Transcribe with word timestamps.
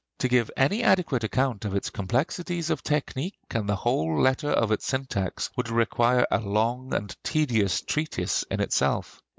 To 0.17 0.27
give 0.27 0.49
any 0.57 0.81
adequate 0.81 1.23
account 1.23 1.63
of 1.63 1.75
its 1.75 1.91
complexities 1.91 2.71
of 2.71 2.81
technique 2.81 3.37
and 3.51 3.69
the 3.69 3.75
whole 3.75 4.19
letter 4.19 4.49
of 4.49 4.71
its 4.71 4.87
syntax 4.87 5.51
would 5.55 5.69
require 5.69 6.25
a 6.31 6.39
long 6.39 6.91
and 6.95 7.15
tedious 7.23 7.81
treatise 7.81 8.41
in 8.49 8.61
itself. 8.61 9.21